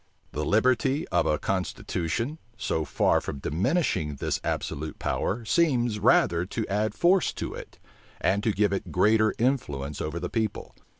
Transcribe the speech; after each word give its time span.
The 0.31 0.43
liberty 0.43 1.07
of 1.09 1.27
a 1.27 1.37
constitution, 1.37 2.39
so 2.57 2.85
far 2.85 3.21
from 3.21 3.37
diminishing 3.37 4.15
this 4.15 4.39
absolute 4.43 4.97
power, 4.97 5.45
seems 5.45 5.99
rather 5.99 6.43
to 6.43 6.67
add 6.67 6.95
force 6.95 7.31
to 7.33 7.53
it, 7.53 7.77
and 8.19 8.41
to 8.43 8.51
give 8.51 8.73
it 8.73 8.91
greater 8.91 9.35
influence 9.37 10.01
over 10.01 10.19
the 10.19 10.27
people. 10.27 10.73